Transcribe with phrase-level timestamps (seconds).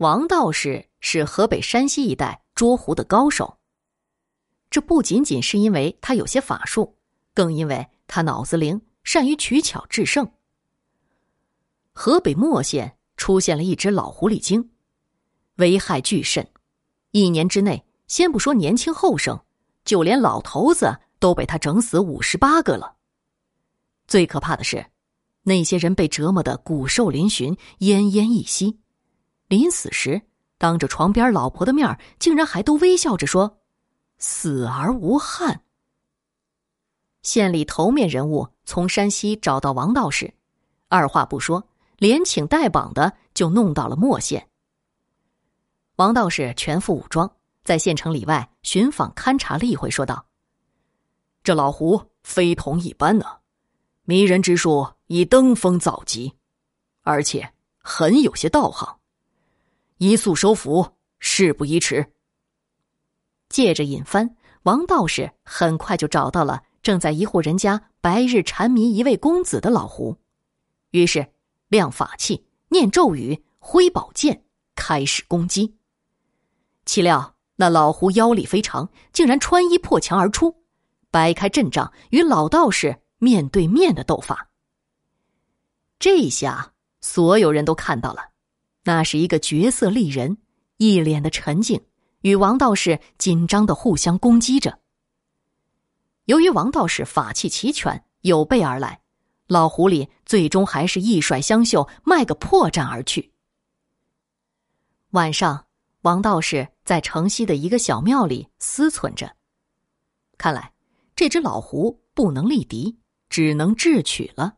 [0.00, 3.58] 王道士是河北、山西一带捉狐的高手。
[4.70, 6.96] 这不仅仅是因为他有些法术，
[7.34, 10.26] 更因为他脑子灵，善于取巧制胜。
[11.92, 14.70] 河北莫县出现了一只老狐狸精，
[15.56, 16.48] 危害巨甚。
[17.10, 19.38] 一年之内，先不说年轻后生，
[19.84, 22.96] 就连老头子都被他整死五十八个了。
[24.06, 24.86] 最可怕的是，
[25.42, 28.78] 那些人被折磨的骨瘦嶙峋、奄奄一息，
[29.50, 30.22] 临死时
[30.58, 33.58] 当着床边老婆的面竟然还都微笑着说。
[34.16, 35.62] 死而无憾。
[37.22, 40.32] 县里头面人物从山西找到王道士，
[40.88, 41.66] 二话不说，
[41.98, 44.46] 连请带绑的就弄到了墨县。
[45.96, 47.28] 王道士全副武装，
[47.64, 50.26] 在县城里外寻访勘察了一回，说道
[51.42, 53.24] ：“这老胡非同一般呢，
[54.04, 56.34] 迷人之术已登峰造极，
[57.02, 58.99] 而且很有些道行，
[60.00, 62.14] 一速收服，事不宜迟。”
[63.50, 70.16] 借着引幡，王道士很快就找到了正在一户人家白日缠迷一位公子的老胡，
[70.92, 71.34] 于是
[71.68, 74.42] 亮法器、念咒语、挥宝剑，
[74.74, 75.76] 开始攻击。
[76.86, 80.62] 岂料那老胡妖力非常，竟然穿衣破墙而出，
[81.10, 84.48] 摆开阵仗与老道士面对面的斗法。
[85.98, 88.30] 这下所有人都看到了，
[88.84, 90.38] 那是一个绝色丽人，
[90.76, 91.80] 一脸的沉静。
[92.22, 94.78] 与王道士紧张的互相攻击着。
[96.26, 99.00] 由于王道士法器齐全，有备而来，
[99.46, 103.32] 老狐狸最终还是一甩香袖，卖个破绽而去。
[105.12, 105.66] 晚上，
[106.02, 109.34] 王道士在城西的一个小庙里思忖着，
[110.36, 110.72] 看来
[111.16, 112.98] 这只老狐不能力敌，
[113.30, 114.56] 只能智取了。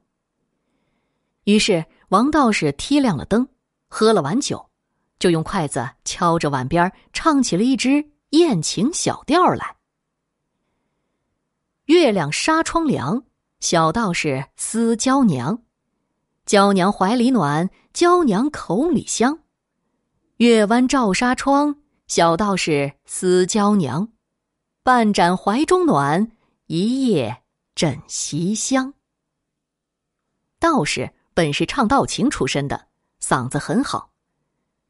[1.44, 3.48] 于是，王道士踢亮了灯，
[3.94, 4.70] 喝了碗酒。
[5.18, 9.76] 就用筷子敲着碗边，唱起了一支艳情小调来。
[11.84, 13.22] 月亮纱窗凉，
[13.60, 15.62] 小道士思娇娘，
[16.46, 19.40] 娇娘怀里暖，娇娘口里香。
[20.38, 21.76] 月弯照纱窗，
[22.08, 24.08] 小道士思娇娘，
[24.82, 26.32] 半盏怀中暖，
[26.66, 27.42] 一夜
[27.76, 28.94] 枕席香。
[30.58, 32.88] 道士本是唱道情出身的，
[33.22, 34.10] 嗓子很好。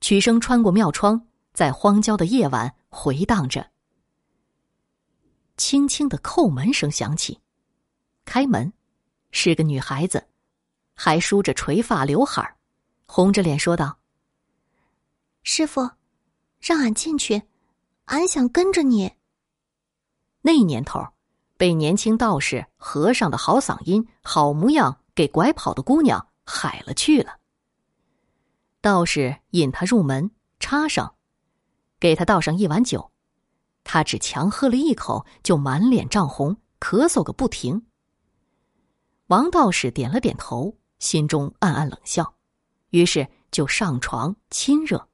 [0.00, 3.70] 曲声穿过庙窗，在荒郊的夜晚回荡着。
[5.56, 7.38] 轻轻的叩门声响起，
[8.24, 8.72] 开门，
[9.30, 10.26] 是个女孩子，
[10.94, 12.56] 还梳着垂发刘海
[13.06, 13.98] 红着脸说道
[15.44, 15.90] ：“师傅，
[16.58, 17.42] 让俺进去，
[18.06, 19.12] 俺想跟着你。”
[20.40, 21.06] 那年头，
[21.56, 27.36] 被年轻道士、和尚的好嗓音、好模样给拐跑的姑娘海了去了。
[28.82, 31.14] 道士引他入门，插上，
[32.00, 33.12] 给他倒上一碗酒，
[33.84, 37.86] 他只强喝了一口，就满脸涨红，咳嗽个不停。
[39.28, 42.34] 王道士点了点头，心中暗暗冷笑，
[42.90, 45.08] 于是就上床亲热。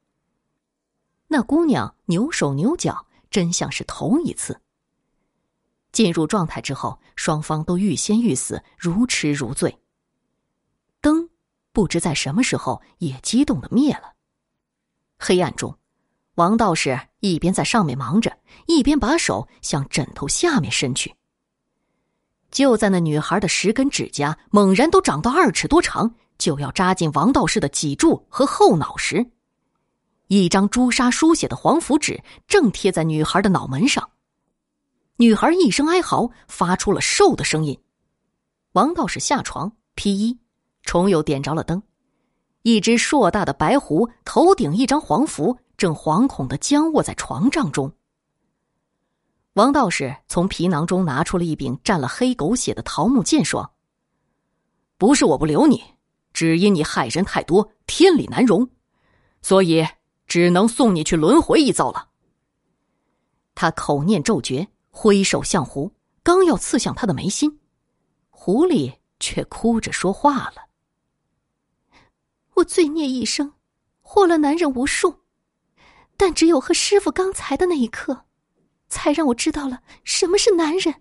[1.27, 4.59] 那姑娘扭手扭脚，真像是头一次。
[5.91, 9.79] 进入状态之后，双方都欲仙欲死，如痴如醉。
[11.71, 14.13] 不知在什么时候也激动的灭了。
[15.17, 15.77] 黑暗中，
[16.35, 18.37] 王道士一边在上面忙着，
[18.67, 21.13] 一边把手向枕头下面伸去。
[22.51, 29.29] 就在那女孩的十根指甲猛然都长到二尺多长，就要扎进王道士的脊柱和后脑时，
[30.27, 34.09] 一张朱砂书写的黄符纸正贴在女孩的脑门上。
[35.17, 37.77] 女孩一声哀嚎，发出了“兽”的声音。
[38.71, 40.39] 王道士下床披衣。
[40.83, 41.81] 重又点着了灯，
[42.63, 47.91] 一只硕大的白狐头顶一张黄符，正惶恐的僵卧在床帐中。
[49.53, 53.71] 王道士从皮囊中拿出了一柄蘸了黑狗血的桃木剑，说
[54.97, 55.83] ：“不是我不留你，
[56.31, 58.69] 只因你害人太多，天理难容，
[59.41, 59.85] 所以
[60.27, 62.09] 只能送你去轮回一遭了。”
[63.53, 65.91] 他口念咒诀，挥手向狐，
[66.23, 67.59] 刚要刺向他的眉心，
[68.29, 70.68] 狐狸却哭着说话了。
[72.59, 73.53] 我罪孽一生，
[74.01, 75.21] 祸了男人无数，
[76.17, 78.25] 但只有和师傅刚才的那一刻，
[78.89, 80.93] 才让我知道了什么是男人，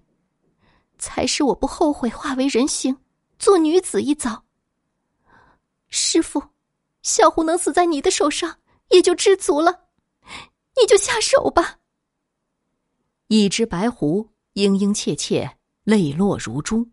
[0.98, 2.96] 才使我不后悔化为人形，
[3.38, 4.44] 做女子一遭。
[5.88, 6.40] 师傅，
[7.02, 8.58] 小狐能死在你的手上，
[8.90, 9.86] 也就知足了，
[10.80, 11.78] 你就下手吧。
[13.26, 16.88] 一只白狐嘤嘤切切，泪落如珠。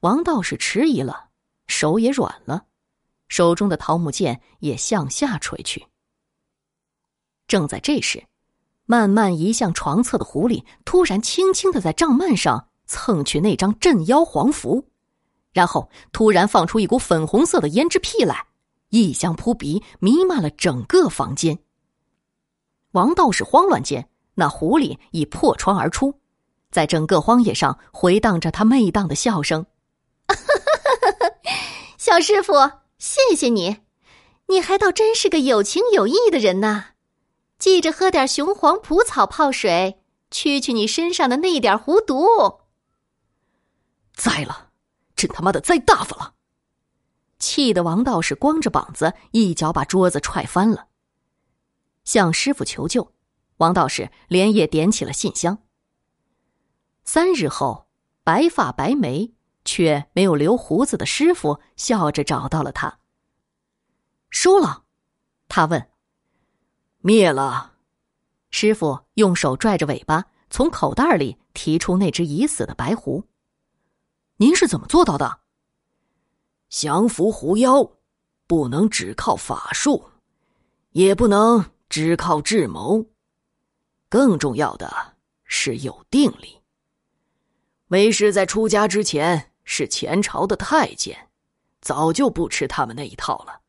[0.00, 1.30] 王道士迟疑了，
[1.66, 2.66] 手也软了。
[3.32, 5.86] 手中的桃木剑也向下垂去。
[7.48, 8.22] 正在这时，
[8.84, 14.86] 慢慢移向床侧的狐狸突然轻轻的在帐幔上蹭去那张镇妖黄符，
[15.50, 18.48] 然后突然放出一股粉红色的胭脂屁来，
[18.90, 21.58] 异香扑鼻，弥漫了整个房间。
[22.90, 26.20] 王道士慌乱间，那狐狸已破窗而出，
[26.70, 29.64] 在整个荒野上回荡着他媚荡的笑声。
[31.96, 32.52] 小师傅，
[33.02, 33.78] 谢谢你，
[34.46, 36.90] 你还倒真是个有情有义的人呐！
[37.58, 40.00] 记着喝点雄黄蒲草泡水，
[40.30, 42.28] 驱去你身上的那点狐毒。
[44.14, 44.70] 栽了，
[45.16, 46.34] 真他妈的栽大发了！
[47.40, 50.86] 气得王道士光着膀子，一脚把桌子踹翻了。
[52.04, 53.12] 向师傅求救，
[53.56, 55.58] 王道士连夜点起了信箱。
[57.02, 57.88] 三日后，
[58.22, 59.32] 白发白眉
[59.64, 62.98] 却没有留胡子的师傅笑着找到了他。
[64.30, 64.84] 收了，
[65.48, 65.88] 他问。
[66.98, 67.74] 灭了，
[68.50, 73.28] 师傅用手拽着尾巴，从口袋里提出那只已死的白狐。
[74.36, 75.40] 您是怎么做到的？
[76.68, 77.92] 降服狐妖，
[78.46, 80.10] 不能只靠法术，
[80.90, 81.72] 也不能。
[81.92, 83.04] 只靠智谋，
[84.08, 86.62] 更重要的是有定力。
[87.88, 91.28] 为师在出家之前是前朝的太监，
[91.80, 93.60] 早就不吃他们那一套了。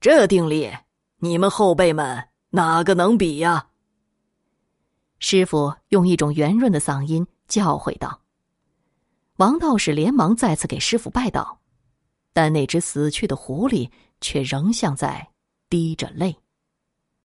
[0.00, 0.72] 这定力，
[1.18, 3.68] 你们后辈们哪个能比呀？
[5.18, 8.20] 师傅用一种圆润的嗓音教诲道。
[9.36, 11.60] 王道士连忙再次给师傅拜倒，
[12.32, 15.28] 但那只死去的狐狸却仍像在
[15.68, 16.36] 滴着泪。